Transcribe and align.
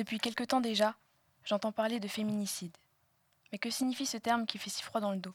Depuis 0.00 0.18
quelque 0.18 0.44
temps 0.44 0.62
déjà, 0.62 0.94
j'entends 1.44 1.72
parler 1.72 2.00
de 2.00 2.08
féminicide. 2.08 2.74
Mais 3.52 3.58
que 3.58 3.68
signifie 3.68 4.06
ce 4.06 4.16
terme 4.16 4.46
qui 4.46 4.56
fait 4.56 4.70
si 4.70 4.82
froid 4.82 5.02
dans 5.02 5.12
le 5.12 5.18
dos? 5.18 5.34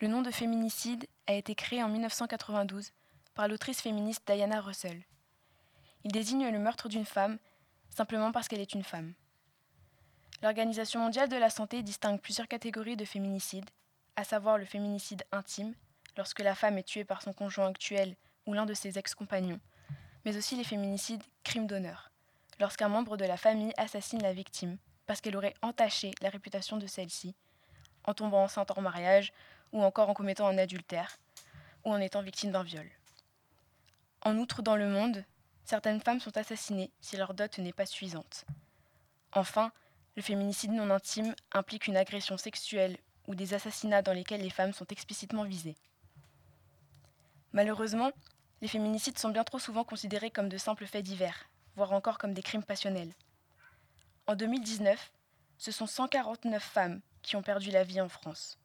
Le 0.00 0.06
nom 0.06 0.22
de 0.22 0.30
féminicide 0.30 1.08
a 1.26 1.32
été 1.32 1.56
créé 1.56 1.82
en 1.82 1.88
1992 1.88 2.92
par 3.34 3.48
l'autrice 3.48 3.80
féministe 3.80 4.22
Diana 4.24 4.60
Russell. 4.60 5.02
Il 6.04 6.12
désigne 6.12 6.48
le 6.48 6.60
meurtre 6.60 6.88
d'une 6.88 7.04
femme 7.04 7.38
simplement 7.90 8.30
parce 8.30 8.46
qu'elle 8.46 8.60
est 8.60 8.74
une 8.74 8.84
femme. 8.84 9.14
L'Organisation 10.44 11.00
mondiale 11.00 11.28
de 11.28 11.34
la 11.34 11.50
santé 11.50 11.82
distingue 11.82 12.20
plusieurs 12.20 12.46
catégories 12.46 12.96
de 12.96 13.04
féminicide, 13.04 13.68
à 14.14 14.22
savoir 14.22 14.58
le 14.58 14.64
féminicide 14.64 15.24
intime, 15.32 15.74
lorsque 16.16 16.38
la 16.38 16.54
femme 16.54 16.78
est 16.78 16.86
tuée 16.86 17.04
par 17.04 17.20
son 17.20 17.32
conjoint 17.32 17.70
actuel 17.70 18.14
ou 18.46 18.52
l'un 18.52 18.64
de 18.64 18.74
ses 18.74 18.96
ex-compagnons, 18.96 19.58
mais 20.24 20.36
aussi 20.36 20.54
les 20.54 20.62
féminicides 20.62 21.24
crimes 21.42 21.66
d'honneur, 21.66 22.12
lorsqu'un 22.58 22.88
membre 22.88 23.16
de 23.16 23.24
la 23.24 23.36
famille 23.36 23.72
assassine 23.76 24.22
la 24.22 24.32
victime 24.32 24.78
parce 25.06 25.20
qu'elle 25.20 25.36
aurait 25.36 25.54
entaché 25.62 26.12
la 26.20 26.30
réputation 26.30 26.76
de 26.76 26.86
celle-ci, 26.86 27.34
en 28.04 28.14
tombant 28.14 28.42
enceinte 28.42 28.70
hors 28.70 28.82
mariage 28.82 29.32
ou 29.72 29.82
encore 29.82 30.08
en 30.08 30.14
commettant 30.14 30.48
un 30.48 30.58
adultère 30.58 31.18
ou 31.84 31.92
en 31.92 32.00
étant 32.00 32.22
victime 32.22 32.50
d'un 32.50 32.64
viol. 32.64 32.88
En 34.22 34.36
outre, 34.38 34.62
dans 34.62 34.76
le 34.76 34.88
monde, 34.88 35.24
certaines 35.64 36.00
femmes 36.00 36.20
sont 36.20 36.36
assassinées 36.36 36.90
si 37.00 37.16
leur 37.16 37.34
dot 37.34 37.58
n'est 37.58 37.72
pas 37.72 37.86
suffisante. 37.86 38.44
Enfin, 39.32 39.70
le 40.16 40.22
féminicide 40.22 40.72
non 40.72 40.90
intime 40.90 41.34
implique 41.52 41.86
une 41.86 41.96
agression 41.96 42.36
sexuelle 42.36 42.96
ou 43.28 43.34
des 43.34 43.54
assassinats 43.54 44.02
dans 44.02 44.12
lesquels 44.12 44.40
les 44.40 44.50
femmes 44.50 44.72
sont 44.72 44.86
explicitement 44.86 45.44
visées. 45.44 45.76
Malheureusement, 47.52 48.10
les 48.62 48.68
féminicides 48.68 49.18
sont 49.18 49.30
bien 49.30 49.44
trop 49.44 49.58
souvent 49.58 49.84
considérés 49.84 50.30
comme 50.30 50.48
de 50.48 50.58
simples 50.58 50.86
faits 50.86 51.04
divers, 51.04 51.48
voire 51.76 51.92
encore 51.92 52.18
comme 52.18 52.34
des 52.34 52.42
crimes 52.42 52.64
passionnels. 52.64 53.12
En 54.26 54.34
2019, 54.34 55.12
ce 55.58 55.70
sont 55.70 55.86
149 55.86 56.62
femmes 56.62 57.00
qui 57.22 57.36
ont 57.36 57.42
perdu 57.42 57.70
la 57.70 57.84
vie 57.84 58.00
en 58.00 58.08
France. 58.08 58.58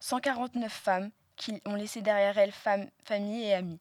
149 0.00 0.72
femmes 0.72 1.10
qui 1.36 1.60
ont 1.64 1.74
laissé 1.74 2.02
derrière 2.02 2.36
elles 2.36 2.52
femmes, 2.52 2.90
familles 3.04 3.44
et 3.44 3.54
amis. 3.54 3.80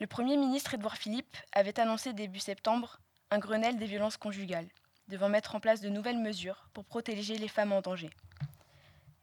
Le 0.00 0.06
Premier 0.06 0.36
ministre 0.36 0.74
Édouard 0.74 0.96
Philippe 0.96 1.36
avait 1.52 1.78
annoncé 1.78 2.12
début 2.12 2.40
septembre 2.40 2.98
un 3.30 3.38
Grenelle 3.38 3.78
des 3.78 3.86
violences 3.86 4.16
conjugales, 4.16 4.68
devant 5.08 5.28
mettre 5.28 5.54
en 5.54 5.60
place 5.60 5.80
de 5.80 5.88
nouvelles 5.88 6.18
mesures 6.18 6.68
pour 6.72 6.84
protéger 6.84 7.38
les 7.38 7.48
femmes 7.48 7.72
en 7.72 7.80
danger. 7.80 8.10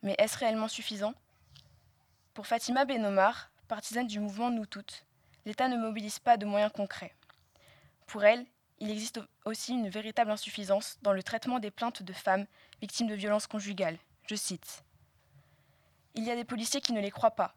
Mais 0.01 0.15
est-ce 0.17 0.37
réellement 0.37 0.67
suffisant? 0.67 1.13
Pour 2.33 2.47
Fatima 2.47 2.85
Benomar, 2.85 3.51
partisane 3.67 4.07
du 4.07 4.19
mouvement 4.19 4.49
Nous 4.49 4.65
Toutes, 4.65 5.05
l'État 5.45 5.67
ne 5.67 5.77
mobilise 5.77 6.19
pas 6.19 6.37
de 6.37 6.45
moyens 6.45 6.71
concrets. 6.71 7.13
Pour 8.09 8.23
elle, 8.23 8.43
il 8.79 8.89
existe 8.89 9.19
aussi 9.45 9.73
une 9.73 9.87
véritable 9.87 10.31
insuffisance 10.31 10.97
dans 11.03 11.13
le 11.13 11.21
traitement 11.21 11.59
des 11.59 11.69
plaintes 11.69 12.01
de 12.01 12.11
femmes 12.11 12.47
victimes 12.81 13.05
de 13.05 13.13
violences 13.13 13.45
conjugales. 13.45 13.99
Je 14.25 14.33
cite. 14.33 14.83
Il 16.15 16.23
y 16.23 16.31
a 16.31 16.35
des 16.35 16.43
policiers 16.43 16.81
qui 16.81 16.93
ne 16.93 17.01
les 17.01 17.11
croient 17.11 17.35
pas, 17.35 17.53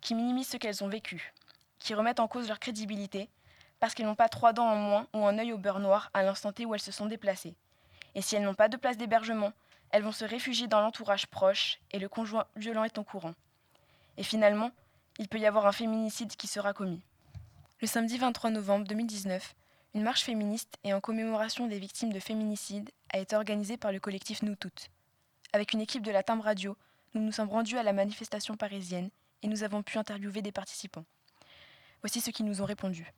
qui 0.00 0.14
minimisent 0.14 0.46
ce 0.46 0.58
qu'elles 0.58 0.84
ont 0.84 0.88
vécu, 0.88 1.34
qui 1.80 1.92
remettent 1.92 2.20
en 2.20 2.28
cause 2.28 2.46
leur 2.46 2.60
crédibilité 2.60 3.28
parce 3.80 3.94
qu'elles 3.94 4.06
n'ont 4.06 4.14
pas 4.14 4.28
trois 4.28 4.52
dents 4.52 4.68
en 4.68 4.76
moins 4.76 5.08
ou 5.12 5.26
un 5.26 5.38
œil 5.38 5.52
au 5.52 5.58
beurre 5.58 5.80
noir 5.80 6.08
à 6.14 6.22
l'instant 6.22 6.52
T 6.52 6.64
où 6.64 6.72
elles 6.72 6.80
se 6.80 6.92
sont 6.92 7.06
déplacées. 7.06 7.56
Et 8.14 8.22
si 8.22 8.36
elles 8.36 8.44
n'ont 8.44 8.54
pas 8.54 8.68
de 8.68 8.76
place 8.76 8.96
d'hébergement, 8.96 9.52
elles 9.90 10.04
vont 10.04 10.12
se 10.12 10.24
réfugier 10.24 10.68
dans 10.68 10.80
l'entourage 10.80 11.26
proche 11.26 11.80
et 11.90 11.98
le 11.98 12.08
conjoint 12.08 12.46
violent 12.54 12.84
est 12.84 12.98
en 12.98 13.02
courant. 13.02 13.34
Et 14.18 14.22
finalement, 14.22 14.70
il 15.18 15.26
peut 15.26 15.40
y 15.40 15.46
avoir 15.46 15.66
un 15.66 15.72
féminicide 15.72 16.36
qui 16.36 16.46
sera 16.46 16.72
commis. 16.74 17.02
Le 17.80 17.88
samedi 17.88 18.18
23 18.18 18.50
novembre 18.50 18.86
2019, 18.86 19.56
une 19.94 20.02
marche 20.02 20.24
féministe 20.24 20.78
et 20.84 20.92
en 20.92 21.00
commémoration 21.00 21.66
des 21.66 21.78
victimes 21.78 22.12
de 22.12 22.20
féminicide 22.20 22.90
a 23.10 23.18
été 23.18 23.34
organisée 23.34 23.76
par 23.76 23.92
le 23.92 24.00
collectif 24.00 24.42
Nous 24.42 24.56
Toutes. 24.56 24.90
Avec 25.52 25.72
une 25.72 25.80
équipe 25.80 26.02
de 26.02 26.10
la 26.10 26.22
Timbre 26.22 26.44
Radio, 26.44 26.76
nous 27.14 27.22
nous 27.22 27.32
sommes 27.32 27.48
rendus 27.48 27.78
à 27.78 27.82
la 27.82 27.92
manifestation 27.92 28.56
parisienne 28.56 29.10
et 29.42 29.48
nous 29.48 29.62
avons 29.62 29.82
pu 29.82 29.96
interviewer 29.98 30.42
des 30.42 30.52
participants. 30.52 31.04
Voici 32.02 32.20
ceux 32.20 32.32
qui 32.32 32.42
nous 32.42 32.60
ont 32.60 32.66
répondu. 32.66 33.10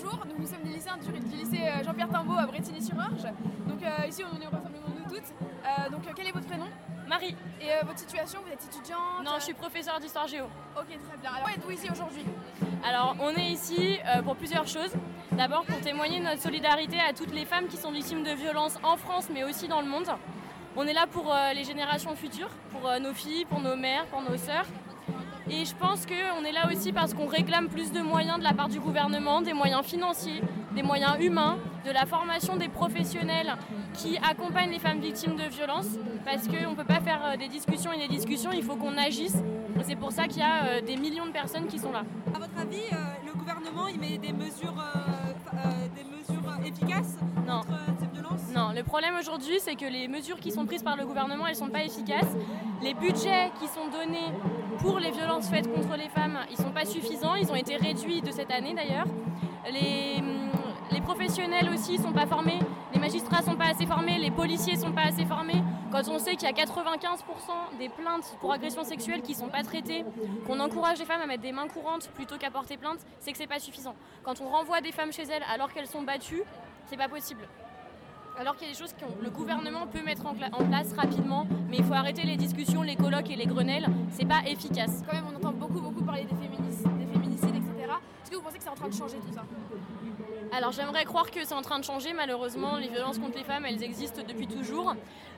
Bonjour, 0.00 0.20
nous, 0.38 0.46
sommes 0.46 0.62
des 0.62 0.74
lycéens 0.74 0.96
du, 0.96 1.36
lycée 1.36 1.64
euh, 1.64 1.82
Jean-Pierre 1.82 2.08
Timbaud 2.08 2.38
à 2.38 2.46
Bretigny-sur-Orge. 2.46 3.24
Donc 3.66 3.82
euh, 3.82 4.06
ici 4.06 4.22
on 4.22 4.40
est 4.40 4.46
au 4.46 4.50
rassemblement 4.50 4.86
Nous 4.96 5.12
Toutes. 5.12 5.24
Euh, 5.42 5.90
donc 5.90 6.02
quel 6.14 6.28
est 6.28 6.30
votre 6.30 6.46
prénom? 6.46 6.66
Marie. 7.08 7.34
Et 7.60 7.84
votre 7.84 7.98
situation, 7.98 8.38
vous 8.46 8.52
êtes 8.52 8.64
étudiante? 8.64 9.24
Non, 9.24 9.32
je 9.38 9.44
suis 9.44 9.54
professeure 9.54 9.98
d'histoire 9.98 10.28
géo. 10.28 10.44
Ok, 10.76 10.86
très 10.86 11.16
bien. 11.20 11.32
Alors, 11.34 11.48
êtes-vous 11.48 11.70
ici 11.72 11.88
aujourd'hui? 11.90 12.22
Alors, 12.86 13.16
on 13.20 13.30
est 13.30 13.46
ici 13.46 13.98
pour 14.24 14.36
plusieurs 14.36 14.68
choses. 14.68 14.92
D'abord, 15.32 15.64
pour 15.64 15.80
témoigner 15.80 16.20
notre 16.20 16.42
solidarité 16.42 17.00
à 17.00 17.12
toutes 17.12 17.34
les 17.34 17.44
femmes 17.46 17.66
qui 17.66 17.76
sont 17.76 17.90
victimes 17.90 18.22
de 18.22 18.32
violences 18.32 18.78
en 18.84 18.96
France, 18.96 19.28
mais 19.32 19.42
aussi 19.42 19.66
dans 19.66 19.80
le 19.80 19.88
monde. 19.88 20.06
On 20.76 20.86
est 20.86 20.92
là 20.92 21.06
pour 21.10 21.34
les 21.54 21.64
générations 21.64 22.14
futures, 22.14 22.50
pour 22.70 22.88
nos 23.00 23.14
filles, 23.14 23.46
pour 23.46 23.60
nos 23.60 23.74
mères, 23.74 24.04
pour 24.06 24.20
nos 24.20 24.36
sœurs. 24.36 24.66
Et 25.50 25.64
je 25.64 25.74
pense 25.74 26.04
qu'on 26.04 26.44
est 26.44 26.52
là 26.52 26.68
aussi 26.70 26.92
parce 26.92 27.14
qu'on 27.14 27.26
réclame 27.26 27.68
plus 27.68 27.90
de 27.90 28.00
moyens 28.00 28.38
de 28.38 28.44
la 28.44 28.52
part 28.52 28.68
du 28.68 28.80
gouvernement, 28.80 29.40
des 29.40 29.54
moyens 29.54 29.82
financiers, 29.84 30.42
des 30.74 30.82
moyens 30.82 31.16
humains, 31.20 31.56
de 31.86 31.90
la 31.90 32.04
formation 32.04 32.56
des 32.56 32.68
professionnels 32.68 33.56
qui 33.94 34.18
accompagnent 34.18 34.70
les 34.70 34.78
femmes 34.78 35.00
victimes 35.00 35.36
de 35.36 35.44
violences. 35.44 35.98
Parce 36.24 36.46
qu'on 36.46 36.70
ne 36.70 36.76
peut 36.76 36.84
pas 36.84 37.00
faire 37.00 37.20
euh, 37.24 37.36
des 37.36 37.48
discussions 37.48 37.92
et 37.92 37.98
des 37.98 38.08
discussions, 38.08 38.50
il 38.52 38.62
faut 38.62 38.76
qu'on 38.76 38.98
agisse. 38.98 39.36
C'est 39.84 39.96
pour 39.96 40.12
ça 40.12 40.26
qu'il 40.26 40.40
y 40.40 40.44
a 40.44 40.64
euh, 40.64 40.80
des 40.82 40.96
millions 40.96 41.26
de 41.26 41.32
personnes 41.32 41.66
qui 41.66 41.78
sont 41.78 41.92
là. 41.92 42.02
À 42.34 42.38
votre 42.38 42.58
avis, 42.60 42.82
euh, 42.92 42.96
le 43.26 43.32
gouvernement 43.32 43.88
il 43.88 43.98
met 43.98 44.18
des 44.18 44.32
mesures, 44.32 44.74
des 45.94 46.04
mesures 46.04 46.66
efficaces 46.66 47.16
non. 47.46 47.60
contre 47.60 47.78
ces 48.00 48.06
violences 48.12 48.54
Non, 48.54 48.72
le 48.76 48.82
problème 48.82 49.14
aujourd'hui, 49.18 49.58
c'est 49.60 49.76
que 49.76 49.86
les 49.86 50.08
mesures 50.08 50.38
qui 50.38 50.52
sont 50.52 50.66
prises 50.66 50.82
par 50.82 50.96
le 50.96 51.06
gouvernement, 51.06 51.46
elles 51.46 51.54
ne 51.54 51.58
sont 51.58 51.70
pas 51.70 51.84
efficaces. 51.84 52.36
Les 52.82 52.92
budgets 52.92 53.50
qui 53.58 53.66
sont 53.68 53.88
donnés 53.90 54.32
pour 54.78 54.98
les 54.98 55.10
violences 55.10 55.48
faites 55.48 55.72
contre 55.72 55.96
les 55.96 56.08
femmes, 56.08 56.38
ils 56.50 56.58
ne 56.58 56.64
sont 56.64 56.72
pas 56.72 56.84
suffisants. 56.84 57.34
Ils 57.34 57.50
ont 57.50 57.56
été 57.56 57.76
réduits 57.76 58.20
de 58.22 58.30
cette 58.30 58.50
année 58.50 58.74
d'ailleurs. 58.74 59.06
Les, 59.70 60.22
les 60.90 61.00
professionnels 61.00 61.68
aussi 61.72 61.98
ne 61.98 62.02
sont 62.02 62.12
pas 62.12 62.26
formés, 62.26 62.58
les 62.94 63.00
magistrats 63.00 63.40
ne 63.40 63.46
sont 63.46 63.56
pas 63.56 63.68
assez 63.68 63.86
formés, 63.86 64.18
les 64.18 64.30
policiers 64.30 64.74
ne 64.76 64.80
sont 64.80 64.92
pas 64.92 65.06
assez 65.06 65.24
formés. 65.24 65.62
Quand 65.90 66.06
on 66.08 66.18
sait 66.18 66.36
qu'il 66.36 66.48
y 66.48 66.52
a 66.52 66.54
95% 66.54 67.78
des 67.78 67.88
plaintes 67.88 68.36
pour 68.40 68.52
agression 68.52 68.84
sexuelle 68.84 69.22
qui 69.22 69.32
ne 69.32 69.38
sont 69.38 69.48
pas 69.48 69.62
traitées, 69.62 70.04
qu'on 70.46 70.60
encourage 70.60 70.98
les 70.98 71.04
femmes 71.04 71.20
à 71.20 71.26
mettre 71.26 71.42
des 71.42 71.52
mains 71.52 71.68
courantes 71.68 72.08
plutôt 72.14 72.36
qu'à 72.36 72.50
porter 72.50 72.76
plainte, 72.76 73.00
c'est 73.20 73.32
que 73.32 73.38
c'est 73.38 73.46
pas 73.46 73.58
suffisant. 73.58 73.94
Quand 74.22 74.40
on 74.40 74.48
renvoie 74.48 74.80
des 74.80 74.92
femmes 74.92 75.12
chez 75.12 75.24
elles 75.24 75.44
alors 75.52 75.72
qu'elles 75.72 75.86
sont 75.86 76.02
battues, 76.02 76.42
c'est 76.86 76.96
pas 76.96 77.08
possible. 77.08 77.46
Alors 78.40 78.54
qu'il 78.54 78.68
y 78.68 78.70
a 78.70 78.72
des 78.72 78.78
choses 78.78 78.92
que 78.92 79.04
le 79.20 79.30
gouvernement 79.30 79.88
peut 79.88 80.02
mettre 80.02 80.24
en, 80.26 80.34
place 80.34 80.92
rapidement, 80.96 81.44
mais 81.68 81.78
il 81.78 81.84
faut 81.84 81.94
arrêter 81.94 82.22
les 82.22 82.36
discussions, 82.36 82.82
les 82.82 82.94
colloques 82.94 83.30
et 83.30 83.36
les 83.36 83.46
grenelles, 83.46 83.86
c'est 84.12 84.26
pas 84.26 84.42
efficace. 84.46 85.02
Quand 85.04 85.14
même, 85.14 85.24
on 85.32 85.36
entend 85.36 85.52
beaucoup, 85.52 85.80
beaucoup 85.80 86.04
parler 86.04 86.22
des 86.22 86.36
des 86.36 86.46
féminicides 86.46 87.56
etc. 87.56 87.92
Est-ce 88.22 88.30
que 88.30 88.36
vous 88.36 88.42
pensez 88.42 88.58
que 88.58 88.62
c'est 88.62 88.70
en 88.70 88.74
train 88.76 88.88
de 88.88 88.94
changer 88.94 89.16
tout 89.16 89.34
ça? 89.34 89.42
Alors 90.52 90.72
j'aimerais 90.72 91.04
croire 91.04 91.30
que 91.30 91.44
c'est 91.44 91.54
en 91.54 91.62
train 91.62 91.78
de 91.78 91.84
changer, 91.84 92.12
malheureusement 92.12 92.76
les 92.76 92.88
violences 92.88 93.18
contre 93.18 93.36
les 93.36 93.44
femmes 93.44 93.64
elles 93.66 93.82
existent 93.82 94.22
depuis 94.26 94.46
toujours. 94.46 94.94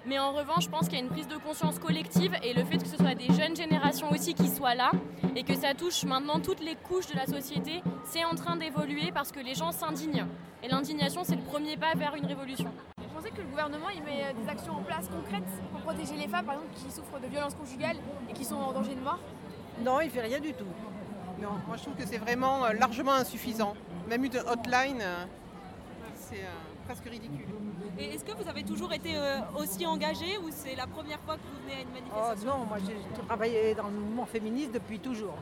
Mais 0.07 0.19
en 0.19 0.33
revanche 0.33 0.65
je 0.65 0.69
pense 0.69 0.89
qu'il 0.89 0.99
y 0.99 1.01
a 1.01 1.05
une 1.05 1.11
prise 1.11 1.29
de 1.29 1.37
conscience 1.37 1.79
collective 1.79 2.35
et 2.43 2.55
le 2.55 2.65
fait 2.65 2.79
que 2.79 2.87
ce 2.87 2.97
soit 2.97 3.15
des 3.15 3.33
jeunes 3.35 3.57
générations 3.57 4.11
aussi 4.11 4.35
qui 4.35 4.49
soient 4.49 4.75
là 4.75 4.93
et 5.37 5.43
que 5.43 5.55
ça 5.55 5.75
touche 5.75 6.05
maintenant 6.05 6.41
toutes 6.41 6.61
les 6.61 6.75
couches 6.75 7.09
de 7.09 7.17
la 7.17 7.27
société, 7.27 7.83
c'est 8.05 8.25
en 8.25 8.35
train 8.35 8.57
d'évoluer 8.57 9.11
parce 9.13 9.33
que 9.33 9.41
les 9.41 9.55
gens 9.55 9.73
s'indignent. 9.73 10.27
Et 10.63 10.69
l'indignation 10.69 11.23
c'est 11.25 11.37
le 11.37 11.43
premier 11.43 11.77
pas 11.77 11.95
vers 11.97 12.15
une 12.15 12.27
révolution. 12.27 12.71
Vous 12.99 13.15
pensez 13.15 13.31
que 13.31 13.41
le 13.41 13.49
gouvernement 13.49 13.91
il 13.95 14.03
met 14.03 14.33
des 14.41 14.49
actions 14.49 14.75
en 14.75 14.83
place 14.83 15.09
concrètes 15.09 15.43
pour 15.73 15.81
protéger 15.81 16.15
les 16.17 16.29
femmes 16.29 16.47
par 16.47 16.55
exemple 16.55 16.75
qui 16.75 16.91
souffrent 16.91 17.21
de 17.21 17.27
violences 17.27 17.55
conjugales 17.55 17.97
et 18.29 18.33
qui 18.33 18.45
sont 18.45 18.57
en 18.57 18.73
danger 18.73 18.95
de 18.95 19.01
mort? 19.01 19.19
Non, 19.83 20.01
il 20.01 20.11
fait 20.11 20.21
rien 20.23 20.41
du 20.41 20.53
tout. 20.53 20.67
Non, 21.41 21.53
moi 21.67 21.77
je 21.77 21.83
trouve 21.83 21.95
que 21.95 22.07
c'est 22.07 22.19
vraiment 22.19 22.65
euh, 22.65 22.73
largement 22.75 23.13
insuffisant. 23.13 23.75
Même 24.09 24.25
une 24.25 24.37
hotline, 24.37 25.01
euh, 25.01 25.25
c'est 26.15 26.37
euh, 26.37 26.85
presque 26.85 27.05
ridicule. 27.05 27.47
Et 27.99 28.15
est-ce 28.15 28.25
que 28.25 28.33
vous 28.33 28.49
avez 28.49 28.63
toujours 28.63 28.93
été 28.93 29.15
aussi 29.59 29.85
engagé 29.85 30.39
ou 30.39 30.49
c'est 30.51 30.75
la 30.75 30.87
première 30.87 31.21
fois 31.21 31.37
que 31.37 31.41
vous 31.41 31.63
venez 31.63 31.75
à 31.75 31.81
une 31.83 31.91
manifestation? 31.91 32.51
Oh 32.55 32.59
non, 32.59 32.67
moi 32.67 32.79
j'ai 32.87 33.25
travaillé 33.27 33.75
dans 33.75 33.89
le 33.89 33.91
mouvement 33.91 34.27
féministe 34.27 34.73
depuis 34.73 34.99
toujours. 34.99 35.37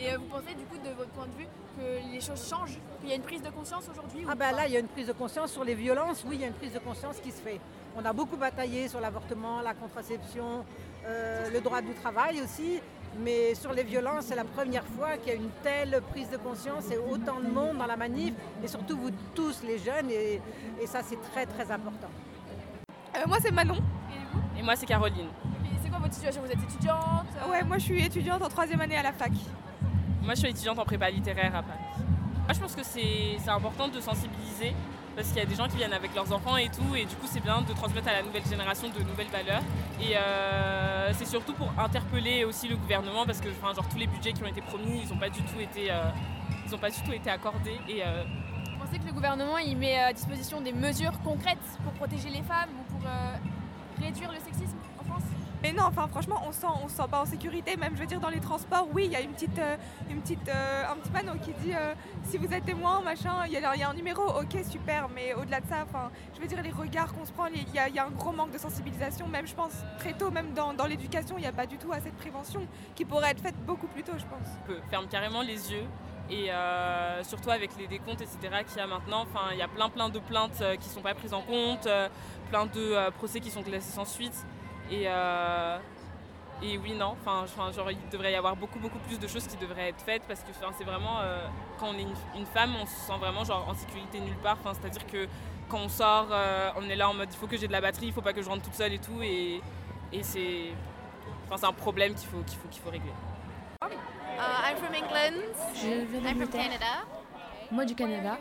Et 0.00 0.14
vous 0.16 0.24
pensez 0.24 0.54
du 0.54 0.64
coup 0.64 0.78
de 0.78 0.90
votre 0.94 1.10
point 1.10 1.26
de 1.26 1.38
vue 1.38 1.46
que 1.76 2.12
les 2.12 2.20
choses 2.20 2.48
changent, 2.48 2.78
qu'il 3.00 3.10
y 3.10 3.12
a 3.12 3.16
une 3.16 3.22
prise 3.22 3.42
de 3.42 3.50
conscience 3.50 3.84
aujourd'hui 3.90 4.26
Ah 4.28 4.34
ben 4.34 4.52
là 4.52 4.66
il 4.66 4.72
y 4.72 4.76
a 4.76 4.80
une 4.80 4.88
prise 4.88 5.06
de 5.06 5.12
conscience 5.12 5.52
sur 5.52 5.64
les 5.64 5.74
violences, 5.74 6.24
oui 6.26 6.36
il 6.36 6.40
y 6.40 6.44
a 6.44 6.48
une 6.48 6.54
prise 6.54 6.72
de 6.72 6.78
conscience 6.80 7.16
qui 7.22 7.30
se 7.30 7.40
fait. 7.40 7.60
On 7.96 8.04
a 8.04 8.12
beaucoup 8.12 8.36
bataillé 8.36 8.88
sur 8.88 9.00
l'avortement, 9.00 9.60
la 9.62 9.74
contraception, 9.74 10.64
le 11.06 11.60
droit 11.60 11.80
du 11.80 11.94
travail 11.94 12.42
aussi. 12.42 12.80
Mais 13.18 13.54
sur 13.54 13.72
les 13.72 13.82
violences, 13.82 14.26
c'est 14.26 14.36
la 14.36 14.44
première 14.44 14.84
fois 14.84 15.16
qu'il 15.16 15.28
y 15.28 15.32
a 15.32 15.34
une 15.34 15.50
telle 15.62 16.00
prise 16.10 16.28
de 16.30 16.36
conscience 16.36 16.90
et 16.90 16.98
autant 16.98 17.40
de 17.40 17.48
monde 17.48 17.78
dans 17.78 17.86
la 17.86 17.96
manif, 17.96 18.34
et 18.62 18.68
surtout 18.68 18.96
vous 18.96 19.10
tous 19.34 19.62
les 19.62 19.78
jeunes, 19.78 20.10
et, 20.10 20.40
ça 20.86 21.00
c'est 21.02 21.20
très 21.32 21.46
très 21.46 21.70
important. 21.70 22.08
Euh, 23.16 23.20
moi 23.26 23.38
c'est 23.40 23.50
Manon. 23.50 23.76
Et 23.76 24.24
vous? 24.32 24.40
Et 24.58 24.62
moi 24.62 24.76
c'est 24.76 24.86
Caroline. 24.86 25.28
c'est 25.82 25.88
quoi 25.88 25.98
votre 25.98 26.14
situation? 26.14 26.42
Vous 26.42 26.50
êtes 26.50 26.62
étudiante 26.62 27.26
Ouais, 27.50 27.62
moi 27.64 27.78
je 27.78 27.84
suis 27.84 28.04
étudiante 28.04 28.42
en 28.42 28.48
troisième 28.48 28.80
année 28.80 28.96
à 28.96 29.02
la 29.02 29.12
fac. 29.12 29.32
Moi 30.22 30.34
je 30.34 30.40
suis 30.40 30.50
étudiante 30.50 30.78
en 30.78 30.84
prépa 30.84 31.10
littéraire 31.10 31.56
à 31.56 31.62
Paris. 31.62 32.04
Moi, 32.46 32.54
je 32.54 32.60
pense 32.60 32.76
que 32.76 32.84
c'est 32.84 33.38
c'est 33.42 33.50
important 33.50 33.88
de 33.88 34.00
sensibiliser 34.00 34.72
parce 35.16 35.28
qu'il 35.28 35.38
y 35.38 35.40
a 35.40 35.46
des 35.46 35.54
gens 35.54 35.66
qui 35.66 35.78
viennent 35.78 35.94
avec 35.94 36.14
leurs 36.14 36.30
enfants 36.30 36.56
et 36.58 36.68
tout, 36.68 36.94
et 36.94 37.06
du 37.06 37.16
coup, 37.16 37.26
c'est 37.26 37.40
bien 37.40 37.62
de 37.62 37.72
transmettre 37.72 38.06
à 38.08 38.12
la 38.12 38.22
nouvelle 38.22 38.44
génération 38.44 38.88
de 38.88 39.02
nouvelles 39.02 39.32
valeurs. 39.32 39.62
Et 40.00 40.14
euh, 40.14 41.12
surtout 41.36 41.52
pour 41.52 41.70
interpeller 41.78 42.44
aussi 42.44 42.66
le 42.66 42.76
gouvernement 42.76 43.26
parce 43.26 43.40
que, 43.42 43.50
genre 43.50 43.86
tous 43.90 43.98
les 43.98 44.06
budgets 44.06 44.32
qui 44.32 44.42
ont 44.42 44.46
été 44.46 44.62
promis, 44.62 45.04
n'ont 45.10 45.18
pas 45.18 45.28
du 45.28 45.42
tout 45.42 45.60
été, 45.60 45.90
euh, 45.90 46.76
pas 46.80 46.88
du 46.88 47.00
tout 47.02 47.12
été 47.12 47.28
accordés. 47.28 47.78
Euh, 47.90 48.24
Vous 48.72 48.78
pensez 48.86 48.98
que 48.98 49.04
le 49.04 49.12
gouvernement 49.12 49.58
il 49.58 49.76
met 49.76 49.98
à 49.98 50.14
disposition 50.14 50.62
des 50.62 50.72
mesures 50.72 51.20
concrètes 51.22 51.68
pour 51.84 51.92
protéger 51.92 52.30
les 52.30 52.42
femmes 52.42 52.70
ou 52.80 52.90
pour 52.90 53.06
euh, 53.06 53.36
réduire 54.00 54.32
le 54.32 54.38
sexisme? 54.38 54.78
Mais 55.66 55.72
non, 55.72 55.82
enfin 55.86 56.06
franchement, 56.06 56.40
on 56.46 56.52
sent, 56.52 56.68
on 56.84 56.88
se 56.88 56.94
sent 56.94 57.08
pas 57.10 57.20
en 57.22 57.26
sécurité. 57.26 57.76
Même, 57.76 57.94
je 57.96 58.00
veux 58.00 58.06
dire, 58.06 58.20
dans 58.20 58.28
les 58.28 58.38
transports, 58.38 58.86
oui, 58.94 59.06
il 59.06 59.10
y 59.10 59.16
a 59.16 59.20
une 59.20 59.32
petite, 59.32 59.58
euh, 59.58 59.76
une 60.08 60.20
petite, 60.20 60.48
euh, 60.48 60.84
un 60.88 60.94
petit 60.94 61.10
panneau 61.10 61.32
qui 61.44 61.52
dit 61.54 61.74
euh, 61.74 61.92
si 62.22 62.38
vous 62.38 62.52
êtes 62.54 62.64
témoin, 62.64 63.00
machin, 63.00 63.32
il 63.46 63.50
y, 63.52 63.56
y 63.60 63.64
a 63.82 63.88
un 63.90 63.94
numéro. 63.94 64.22
Ok, 64.22 64.56
super. 64.70 65.08
Mais 65.12 65.34
au-delà 65.34 65.60
de 65.60 65.66
ça, 65.66 65.78
enfin, 65.82 66.12
je 66.36 66.40
veux 66.40 66.46
dire, 66.46 66.62
les 66.62 66.70
regards 66.70 67.12
qu'on 67.12 67.24
se 67.24 67.32
prend, 67.32 67.46
il 67.46 67.58
y, 67.68 67.74
y 67.94 67.98
a 67.98 68.04
un 68.06 68.10
gros 68.10 68.30
manque 68.30 68.52
de 68.52 68.58
sensibilisation. 68.58 69.26
Même, 69.26 69.48
je 69.48 69.56
pense, 69.56 69.72
très 69.98 70.12
tôt, 70.12 70.30
même 70.30 70.52
dans, 70.54 70.72
dans 70.72 70.86
l'éducation, 70.86 71.34
il 71.36 71.40
n'y 71.40 71.48
a 71.48 71.52
pas 71.52 71.66
du 71.66 71.78
tout 71.78 71.90
assez 71.92 72.10
de 72.12 72.16
prévention 72.16 72.64
qui 72.94 73.04
pourrait 73.04 73.32
être 73.32 73.40
faite 73.42 73.56
beaucoup 73.66 73.88
plus 73.88 74.04
tôt, 74.04 74.12
je 74.16 74.24
pense. 74.26 74.46
on 74.62 74.66
peut- 74.68 74.80
ferme 74.88 75.08
carrément 75.08 75.42
les 75.42 75.72
yeux. 75.72 75.84
Et 76.30 76.50
surtout 77.22 77.50
avec 77.50 77.70
les 77.76 77.86
décomptes, 77.88 78.20
etc., 78.20 78.38
qu'il 78.68 78.78
y 78.78 78.80
a 78.80 78.86
maintenant, 78.86 79.24
il 79.52 79.58
y 79.58 79.62
a 79.62 79.68
plein 79.68 79.88
plein 79.88 80.08
de 80.10 80.18
plaintes 80.20 80.62
qui 80.80 80.88
sont 80.88 81.00
pas 81.00 81.14
prises 81.14 81.32
en 81.34 81.42
compte, 81.42 81.88
plein 82.50 82.66
de 82.66 83.10
procès 83.10 83.38
qui 83.40 83.50
sont 83.50 83.62
classés 83.62 83.92
sans 83.92 84.04
suite. 84.04 84.44
Et, 84.90 85.04
euh, 85.06 85.78
et 86.62 86.78
oui, 86.78 86.94
non, 86.94 87.16
enfin, 87.20 87.44
genre, 87.72 87.90
il 87.90 88.08
devrait 88.10 88.32
y 88.32 88.36
avoir 88.36 88.56
beaucoup 88.56 88.78
beaucoup 88.78 88.98
plus 89.00 89.18
de 89.18 89.26
choses 89.26 89.46
qui 89.46 89.56
devraient 89.56 89.88
être 89.88 90.00
faites 90.00 90.22
parce 90.28 90.40
que 90.40 90.50
enfin, 90.50 90.72
c'est 90.78 90.84
vraiment, 90.84 91.18
euh, 91.20 91.46
quand 91.78 91.88
on 91.88 91.94
est 91.94 92.02
une, 92.02 92.14
une 92.36 92.46
femme, 92.46 92.74
on 92.80 92.86
se 92.86 92.94
sent 92.94 93.16
vraiment 93.18 93.44
genre, 93.44 93.68
en 93.68 93.74
sécurité 93.74 94.20
nulle 94.20 94.36
part. 94.36 94.56
Enfin, 94.60 94.72
C'est-à-dire 94.74 95.06
que 95.06 95.26
quand 95.68 95.80
on 95.80 95.88
sort, 95.88 96.28
euh, 96.30 96.70
on 96.76 96.88
est 96.88 96.96
là 96.96 97.08
en 97.08 97.14
mode 97.14 97.28
il 97.32 97.36
faut 97.36 97.48
que 97.48 97.56
j'ai 97.56 97.66
de 97.66 97.72
la 97.72 97.80
batterie, 97.80 98.06
il 98.06 98.12
faut 98.12 98.22
pas 98.22 98.32
que 98.32 98.42
je 98.42 98.48
rentre 98.48 98.62
toute 98.62 98.74
seule 98.74 98.92
et 98.92 99.00
tout. 99.00 99.20
Et, 99.22 99.60
et 100.12 100.22
c'est 100.22 100.72
enfin, 101.46 101.56
c'est 101.56 101.66
un 101.66 101.72
problème 101.72 102.14
qu'il 102.14 102.28
faut, 102.28 102.42
qu'il 102.42 102.58
faut, 102.58 102.68
qu'il 102.68 102.82
faut 102.82 102.90
régler. 102.90 103.12
Uh, 103.82 104.70
I'm 104.70 104.76
from 104.76 104.94
England. 104.94 105.42
Je 105.74 106.04
viens 106.06 106.30
I'm 106.30 106.38
from. 106.38 106.48
Canada. 106.48 107.04
Moi 107.70 107.84
du 107.84 107.94
Canada. 107.94 108.38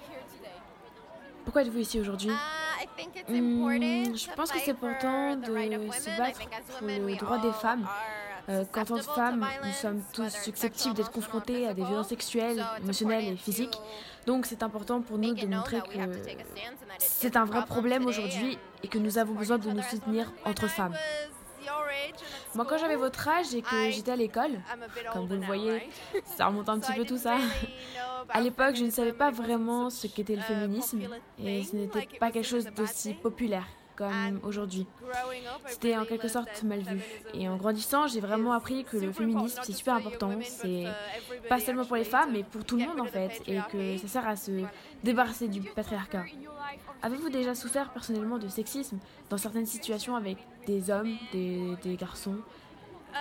Pourquoi 1.43 1.63
êtes-vous 1.63 1.79
ici 1.79 1.99
aujourd'hui? 1.99 2.29
Uh, 2.29 2.54
Hmm, 3.27 4.15
je 4.15 4.35
pense 4.35 4.51
que 4.51 4.59
c'est 4.59 4.71
important 4.71 5.35
de 5.35 5.45
se 5.45 6.17
battre 6.17 6.39
pour 6.79 6.87
le 6.87 7.15
droit 7.17 7.39
des 7.39 7.51
femmes. 7.51 7.87
Euh, 8.47 8.63
Qu'en 8.71 8.85
tant 8.85 8.95
que 8.97 9.01
femmes, 9.01 9.45
nous 9.63 9.71
sommes 9.71 10.01
tous 10.13 10.29
susceptibles 10.29 10.93
d'être 10.93 11.11
confrontés 11.11 11.67
à 11.67 11.73
des 11.73 11.83
violences 11.83 12.09
sexuelles, 12.09 12.63
émotionnelles 12.83 13.33
et 13.33 13.37
physiques. 13.37 13.75
Donc 14.27 14.45
c'est 14.45 14.61
important 14.61 15.01
pour 15.01 15.17
nous 15.17 15.33
de 15.33 15.47
montrer 15.47 15.81
que 15.81 15.97
c'est 16.99 17.35
un 17.37 17.45
vrai 17.45 17.65
problème 17.65 18.05
aujourd'hui 18.05 18.59
et 18.83 18.87
que 18.87 18.99
nous 18.99 19.17
avons 19.17 19.33
besoin 19.33 19.57
de 19.57 19.69
nous 19.71 19.81
soutenir 19.81 20.31
entre 20.45 20.67
femmes. 20.67 20.95
Moi 22.55 22.65
quand 22.65 22.77
j'avais 22.77 22.95
votre 22.95 23.27
âge 23.27 23.53
et 23.53 23.61
que 23.61 23.91
j'étais 23.91 24.11
à 24.11 24.15
l'école, 24.15 24.61
comme 25.11 25.27
vous 25.27 25.35
le 25.35 25.45
voyez, 25.45 25.89
ça 26.23 26.47
remonte 26.47 26.69
un 26.69 26.79
petit 26.79 26.93
peu 26.93 27.05
tout 27.05 27.17
ça. 27.17 27.37
À 28.29 28.41
l'époque, 28.41 28.75
je 28.75 28.85
ne 28.85 28.89
savais 28.89 29.13
pas 29.13 29.29
vraiment 29.29 29.89
ce 29.89 30.07
qu'était 30.07 30.35
le 30.35 30.41
féminisme 30.41 31.01
et 31.37 31.63
ce 31.63 31.75
n'était 31.75 32.07
pas 32.19 32.31
quelque 32.31 32.47
chose 32.47 32.65
d'aussi 32.75 33.13
populaire 33.13 33.65
comme 33.95 34.39
aujourd'hui. 34.43 34.85
C'était 35.67 35.95
en 35.95 36.05
quelque 36.05 36.27
sorte 36.27 36.63
mal 36.63 36.79
vu. 36.79 37.01
Et 37.33 37.47
en 37.47 37.55
grandissant, 37.55 38.07
j'ai 38.07 38.19
vraiment 38.19 38.53
is 38.53 38.57
appris 38.57 38.83
que 38.83 38.97
le 38.97 39.11
féminisme 39.11 39.59
c'est 39.63 39.73
super 39.73 39.95
important. 39.95 40.31
C'est 40.41 40.85
pas 41.49 41.59
seulement 41.59 41.85
pour 41.85 41.95
les 41.95 42.03
femmes, 42.03 42.31
mais 42.33 42.43
pour 42.43 42.63
tout 42.63 42.77
le 42.77 42.85
monde 42.85 42.99
en 42.99 43.05
fait, 43.05 43.41
et 43.47 43.59
que 43.71 43.97
ça 43.97 44.07
sert 44.07 44.27
à 44.27 44.35
se 44.35 44.51
débarrasser 45.03 45.47
du 45.47 45.61
patriarcat. 45.61 46.25
Avez-vous 47.01 47.29
déjà 47.29 47.55
souffert 47.55 47.91
personnellement 47.91 48.37
de 48.37 48.47
sexisme 48.47 48.97
dans 49.29 49.37
certaines 49.37 49.65
situations 49.65 50.15
avec 50.15 50.37
des 50.65 50.89
hommes, 50.89 51.15
des, 51.31 51.97
garçons? 51.97 52.37
Uh, 53.13 53.17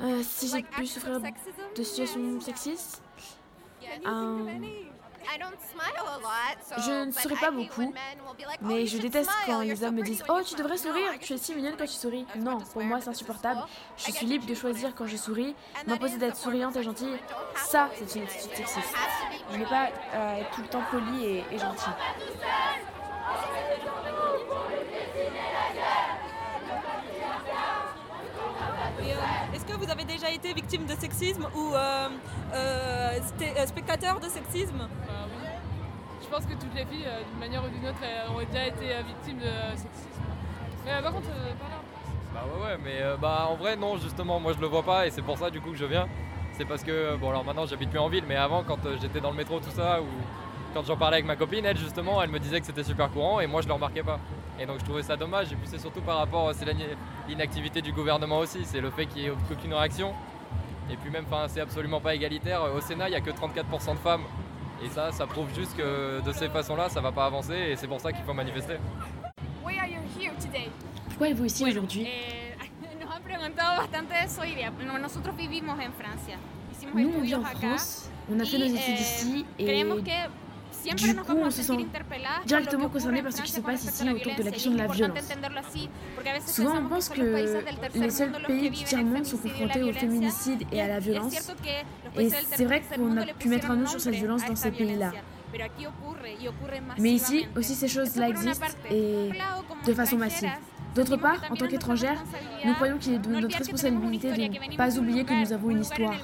Euh, 0.00 0.22
Si 0.22 0.48
j'ai 0.48 0.62
pu 0.62 0.86
souffrir 0.86 1.20
de 1.20 1.82
situations 1.82 2.40
sexistes 2.40 3.02
euh, 4.06 4.58
Je 6.78 7.04
ne 7.04 7.12
souris 7.12 7.36
pas 7.36 7.50
beaucoup, 7.50 7.92
oh, 7.94 8.46
mais 8.62 8.82
you 8.82 8.86
je 8.88 8.98
déteste 8.98 9.30
quand 9.46 9.60
les 9.60 9.82
hommes 9.84 9.94
me 9.96 10.02
disent 10.02 10.22
Oh, 10.28 10.38
you 10.38 10.42
tu 10.42 10.48
smile." 10.50 10.62
devrais 10.62 10.76
sourire, 10.78 11.10
tu 11.20 11.32
es 11.32 11.38
si 11.38 11.54
mignonne 11.54 11.76
quand 11.76 11.86
tu 11.86 11.92
souris. 11.92 12.26
Non, 12.36 12.58
pour 12.58 12.82
moi 12.82 13.00
c'est 13.00 13.10
insupportable. 13.10 13.60
Je 13.96 14.10
suis 14.12 14.26
libre 14.26 14.46
de 14.46 14.54
choisir 14.54 14.94
quand 14.94 15.06
je 15.06 15.16
souris. 15.16 15.54
M'imposer 15.86 16.18
d'être 16.18 16.36
souriante 16.36 16.76
et 16.76 16.82
gentille, 16.82 17.18
ça 17.54 17.88
c'est 17.94 18.14
une 18.18 18.24
attitude 18.24 18.50
It 18.58 18.68
sexiste. 18.68 18.94
Je 19.52 19.56
n'ai 19.58 19.64
pretty. 19.64 19.70
pas 19.70 19.88
euh, 20.14 20.36
être 20.40 20.50
tout 20.50 20.62
le 20.62 20.68
temps 20.68 20.82
poli 20.90 21.24
et, 21.24 21.44
et 21.52 21.58
gentil. 21.58 21.90
Et, 29.02 29.12
euh, 29.12 29.16
Est-ce 29.54 29.64
que 29.64 29.72
vous 29.90 29.98
avez 29.98 30.04
déjà 30.04 30.30
été 30.30 30.52
victime 30.52 30.86
de 30.86 30.94
sexisme 30.94 31.48
ou 31.52 31.74
euh, 31.74 32.08
euh, 32.54 33.18
euh, 33.42 33.66
spectateur 33.66 34.20
de 34.20 34.28
sexisme? 34.28 34.78
Bah 34.78 35.12
oui. 35.28 35.48
Je 36.22 36.28
pense 36.28 36.46
que 36.46 36.52
toutes 36.52 36.72
les 36.76 36.84
filles, 36.84 37.06
euh, 37.08 37.22
d'une 37.28 37.40
manière 37.40 37.64
ou 37.64 37.68
d'une 37.68 37.88
autre, 37.88 37.98
ont 38.32 38.38
déjà 38.38 38.68
été 38.68 38.94
euh, 38.94 39.02
victimes 39.04 39.38
de 39.38 39.50
sexisme. 39.76 40.20
Mais 40.84 40.92
euh, 40.92 41.02
par 41.02 41.12
contre, 41.12 41.26
euh, 41.30 41.54
pas 41.54 41.68
là. 41.68 41.80
Bah 42.32 42.42
ouais 42.46 42.64
ouais 42.64 42.78
mais 42.84 43.02
euh, 43.02 43.16
bah 43.16 43.48
en 43.50 43.56
vrai 43.56 43.74
non 43.74 43.96
justement 43.96 44.38
moi 44.38 44.52
je 44.52 44.60
le 44.60 44.68
vois 44.68 44.84
pas 44.84 45.08
et 45.08 45.10
c'est 45.10 45.22
pour 45.22 45.36
ça 45.36 45.50
du 45.50 45.60
coup 45.60 45.72
que 45.72 45.76
je 45.76 45.86
viens. 45.86 46.06
C'est 46.52 46.64
parce 46.64 46.84
que 46.84 47.16
bon 47.16 47.30
alors 47.30 47.44
maintenant 47.44 47.66
j'habite 47.66 47.90
plus 47.90 47.98
en 47.98 48.08
ville 48.08 48.24
mais 48.28 48.36
avant 48.36 48.62
quand 48.62 48.86
euh, 48.86 48.96
j'étais 49.02 49.20
dans 49.20 49.32
le 49.32 49.36
métro 49.36 49.58
tout 49.58 49.72
ça 49.74 50.00
ou 50.00 50.06
quand 50.72 50.84
j'en 50.86 50.96
parlais 50.96 51.16
avec 51.16 51.26
ma 51.26 51.34
copine 51.34 51.64
elle 51.64 51.76
justement 51.76 52.22
elle 52.22 52.30
me 52.30 52.38
disait 52.38 52.60
que 52.60 52.66
c'était 52.66 52.84
super 52.84 53.10
courant 53.10 53.40
et 53.40 53.48
moi 53.48 53.60
je 53.62 53.66
le 53.66 53.72
remarquais 53.72 54.04
pas. 54.04 54.20
Et 54.60 54.66
donc 54.66 54.78
je 54.80 54.84
trouvais 54.84 55.02
ça 55.02 55.16
dommage 55.16 55.50
et 55.52 55.56
puis 55.56 55.66
c'est 55.66 55.78
surtout 55.80 56.02
par 56.02 56.18
rapport 56.18 56.52
c'est 56.54 56.66
l'ini- 56.66 56.84
l'inactivité 57.28 57.80
du 57.80 57.92
gouvernement 57.92 58.38
aussi, 58.40 58.58
c'est 58.64 58.80
le 58.80 58.90
fait 58.90 59.06
qu'il 59.06 59.22
n'y 59.22 59.28
ait 59.28 59.32
aucune 59.50 59.72
réaction. 59.72 60.12
Et 60.90 60.96
puis 60.96 61.10
même 61.10 61.24
enfin 61.26 61.46
c'est 61.48 61.60
absolument 61.62 62.00
pas 62.00 62.14
égalitaire. 62.14 62.62
Au 62.74 62.80
Sénat 62.80 63.08
il 63.08 63.12
n'y 63.12 63.16
a 63.16 63.20
que 63.22 63.30
34% 63.30 63.94
de 63.94 63.98
femmes. 63.98 64.22
Et 64.84 64.88
ça, 64.88 65.12
ça 65.12 65.26
prouve 65.26 65.48
juste 65.54 65.76
que 65.76 66.20
de 66.24 66.32
ces 66.32 66.48
façons-là, 66.48 66.88
ça 66.88 67.00
va 67.02 67.12
pas 67.12 67.26
avancer 67.26 67.54
et 67.54 67.76
c'est 67.76 67.86
pour 67.86 68.00
ça 68.00 68.12
qu'il 68.12 68.24
faut 68.24 68.32
manifester. 68.34 68.76
Why 69.64 69.78
are 69.78 69.86
you 69.86 70.00
here 70.18 70.32
today? 70.38 70.68
Pourquoi 71.08 71.28
êtes-vous 71.28 71.44
ici 71.46 71.64
aujourd'hui? 71.64 72.06
Eh, 72.06 72.54
nos 73.04 73.10
han 73.10 73.22
preguntado 73.22 73.80
bastante 73.82 74.08
de 74.08 74.24
eso 74.24 74.42
no- 74.86 74.98
nosotros 74.98 75.36
vivimos 75.36 75.72
en 75.78 75.92
Francia. 75.92 76.36
Hicimos 76.72 76.94
Nous 76.94 77.12
on 77.16 77.20
vit 77.22 77.34
en 77.34 77.44
acá 77.44 77.58
France, 77.58 78.10
on 78.30 78.38
a 78.40 78.44
fait 78.44 78.58
nos 78.58 78.64
études 78.66 78.96
eh, 78.98 79.00
ici 79.00 79.46
et 79.58 79.84
du 80.96 81.14
coup 81.16 81.36
on 81.36 81.50
se 81.50 81.62
sent 81.62 81.86
directement 82.46 82.88
concerné 82.88 83.22
par 83.22 83.32
ce 83.32 83.42
qui 83.42 83.52
se 83.52 83.60
passe 83.60 83.84
ici 83.84 84.08
autour 84.08 84.34
de 84.36 84.42
la 84.42 84.50
question 84.50 84.72
de 84.72 84.78
la 84.78 84.86
violence. 84.86 85.18
Souvent 86.46 86.76
on 86.78 86.88
pense 86.88 87.08
que 87.08 87.22
les 87.94 88.10
seuls 88.10 88.32
pays 88.46 88.70
du 88.70 88.84
tiers-monde 88.84 89.24
sont 89.24 89.38
confrontés 89.38 89.82
au 89.82 89.92
féminicide 89.92 90.64
et 90.72 90.80
à 90.80 90.88
la 90.88 90.98
violence. 90.98 91.52
Et 92.18 92.28
c'est 92.30 92.64
vrai 92.64 92.82
qu'on 92.94 93.16
a 93.16 93.26
pu 93.26 93.48
mettre 93.48 93.70
un 93.70 93.76
nom 93.76 93.86
sur 93.86 94.00
cette 94.00 94.14
violence 94.14 94.44
dans 94.46 94.56
ces 94.56 94.70
pays-là. 94.70 95.12
Mais 96.98 97.12
ici 97.12 97.46
aussi 97.56 97.74
ces 97.74 97.88
choses-là 97.88 98.28
existent 98.28 98.66
et 98.90 99.30
de 99.86 99.94
façon 99.94 100.16
massive. 100.16 100.50
D'autre 100.94 101.16
part, 101.16 101.40
en 101.50 101.54
tant 101.54 101.68
qu'étrangères, 101.68 102.22
nous 102.64 102.74
croyons 102.74 102.98
qu'il 102.98 103.14
est 103.14 103.18
de 103.18 103.28
no 103.28 103.40
notre 103.40 103.56
responsabilité 103.58 104.32
de 104.32 104.42
ne 104.42 104.76
pas 104.76 104.98
oublier 104.98 105.24
que 105.24 105.32
nous 105.32 105.52
avons 105.52 105.68
un 105.68 105.72
une 105.72 105.82
histoire 105.82 106.16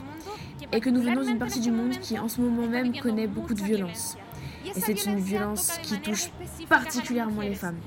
et 0.72 0.80
que 0.80 0.90
nous 0.90 1.02
venons 1.02 1.22
d'une 1.22 1.38
partie 1.38 1.60
du 1.60 1.70
monde 1.70 1.92
qui 2.00 2.18
en 2.18 2.28
ce 2.28 2.40
moment 2.40 2.66
même 2.66 2.96
connaît 2.98 3.28
beaucoup 3.28 3.54
de 3.54 3.62
violence. 3.62 4.16
Et 4.74 4.80
c'est 4.80 5.06
une 5.06 5.20
violence 5.20 5.78
qui 5.82 6.00
touche 6.00 6.30
particulièrement 6.68 7.42
les 7.42 7.54
femmes. 7.54 7.78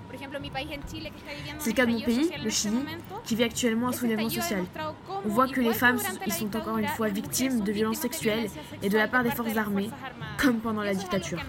C'est 1.58 1.70
le 1.72 1.76
cas 1.76 1.86
de 1.86 1.92
mon 1.92 2.02
pays, 2.02 2.32
le 2.44 2.50
Chili, 2.50 2.80
qui 3.26 3.36
vit 3.36 3.44
actuellement 3.44 3.90
un 3.90 3.92
soulèvement 3.92 4.30
social. 4.30 4.64
On 5.26 5.30
voit 5.30 5.48
que 5.48 5.60
les 5.62 5.74
femmes 5.74 6.00
y 6.26 6.32
sont 6.32 6.56
encore 6.56 6.78
une 6.78 6.88
fois 6.88 7.10
victimes 7.10 7.62
de 7.62 7.72
violences 7.72 8.00
sexuelles 8.00 8.50
et 8.82 8.90
de 8.90 8.98
la 8.98 9.08
part 9.08 9.24
des 9.24 9.32
forces 9.32 9.58
armées, 9.58 9.90
comme 10.38 10.60
pendant 10.60 10.84
la 10.84 10.94
dictature. 10.94 11.42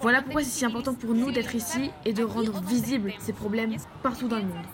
Voilà 0.00 0.22
pourquoi 0.22 0.42
c'est 0.42 0.50
si 0.50 0.64
important 0.64 0.94
pour 0.94 1.14
nous 1.14 1.30
d'être 1.30 1.54
ici 1.54 1.90
et 2.04 2.12
de 2.12 2.24
rendre 2.24 2.60
visibles 2.62 3.12
ces 3.18 3.32
problèmes 3.32 3.76
partout 4.02 4.28
dans 4.28 4.38
le 4.38 4.44
monde. 4.44 4.66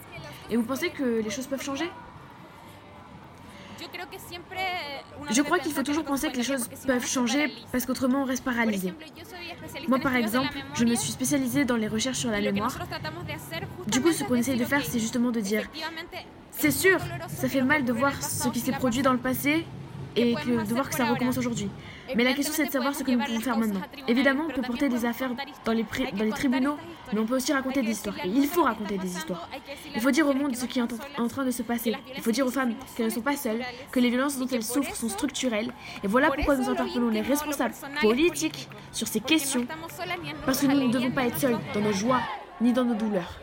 Et 0.50 0.56
vous 0.56 0.62
pensez 0.62 0.90
que 0.90 1.20
les 1.22 1.30
choses 1.30 1.46
peuvent 1.46 1.62
changer? 1.62 1.90
Je 5.30 5.34
debe 5.36 5.44
crois 5.44 5.58
qu'il 5.58 5.72
faut 5.72 5.82
toujours 5.82 6.04
penser 6.04 6.30
que 6.30 6.36
les 6.36 6.42
choses 6.42 6.68
peuvent 6.86 7.06
changer 7.06 7.52
parce 7.72 7.86
qu'autrement 7.86 8.22
on 8.22 8.24
reste 8.24 8.44
paralysé. 8.44 8.92
Moi 9.88 9.98
par 9.98 10.14
exemple, 10.14 10.54
je 10.74 10.84
me 10.84 10.94
suis 10.94 11.12
spécialisée 11.12 11.64
dans 11.64 11.76
les 11.76 11.88
recherches 11.88 12.18
sur 12.18 12.30
la 12.30 12.40
mémoire. 12.40 12.76
Du 13.86 14.00
coup, 14.00 14.12
ce 14.12 14.24
qu'on 14.24 14.34
essaye 14.34 14.58
de 14.58 14.64
faire, 14.64 14.84
c'est 14.84 14.98
justement 14.98 15.30
de 15.30 15.40
dire 15.40 15.64
c'est 16.50 16.70
sûr, 16.70 16.98
ça 17.28 17.48
fait 17.48 17.62
mal 17.62 17.84
de 17.84 17.92
voir 17.92 18.20
ce 18.22 18.48
qui 18.48 18.60
s'est 18.60 18.72
produit 18.72 19.02
dans 19.02 19.12
le 19.12 19.18
passé 19.18 19.64
et 20.18 20.34
que, 20.34 20.66
de 20.68 20.74
voir 20.74 20.88
que 20.88 20.96
ça 20.96 21.04
recommence 21.04 21.38
aujourd'hui. 21.38 21.68
Mais 22.16 22.24
la 22.24 22.32
question 22.32 22.52
c'est 22.54 22.66
de 22.66 22.70
savoir 22.70 22.94
ce 22.94 23.04
que 23.04 23.10
nous 23.10 23.22
pouvons 23.24 23.40
faire 23.40 23.58
maintenant. 23.58 23.80
Évidemment, 24.06 24.44
on 24.48 24.52
peut 24.52 24.62
porter 24.62 24.88
des 24.88 25.04
affaires 25.04 25.30
dans 25.64 25.72
les, 25.72 25.84
dans 26.16 26.24
les 26.24 26.30
tribunaux, 26.30 26.76
mais 27.12 27.20
on 27.20 27.26
peut 27.26 27.36
aussi 27.36 27.52
raconter 27.52 27.82
des 27.82 27.90
histoires. 27.92 28.16
Et 28.24 28.28
il 28.28 28.46
faut 28.46 28.62
raconter 28.62 28.98
des 28.98 29.08
histoires. 29.08 29.48
Il 29.94 30.00
faut 30.00 30.10
dire 30.10 30.26
au 30.26 30.32
monde 30.32 30.56
ce 30.56 30.66
qui 30.66 30.78
est 30.78 30.82
en, 30.82 30.88
en 31.22 31.28
train 31.28 31.44
de 31.44 31.50
se 31.50 31.62
passer. 31.62 31.94
Il 32.16 32.22
faut 32.22 32.32
dire 32.32 32.46
aux 32.46 32.50
femmes 32.50 32.74
qu'elles 32.96 33.06
ne 33.06 33.10
sont 33.10 33.20
pas 33.20 33.36
seules, 33.36 33.62
que 33.92 34.00
les 34.00 34.10
violences 34.10 34.38
dont 34.38 34.46
elles 34.46 34.64
souffrent 34.64 34.96
sont 34.96 35.08
structurelles. 35.08 35.72
Et 36.02 36.06
voilà 36.06 36.30
pourquoi 36.30 36.56
nous 36.56 36.68
interpellons 36.68 37.10
les 37.10 37.20
responsables 37.20 37.74
politiques 38.00 38.68
sur 38.92 39.06
ces 39.06 39.20
questions. 39.20 39.66
Parce 40.46 40.60
que 40.60 40.66
nous 40.66 40.88
ne 40.88 40.92
devons 40.92 41.10
pas 41.10 41.26
être 41.26 41.38
seuls 41.38 41.58
dans 41.74 41.80
nos 41.80 41.92
joies 41.92 42.20
ni 42.60 42.72
dans 42.72 42.84
nos 42.84 42.94
douleurs. 42.94 43.38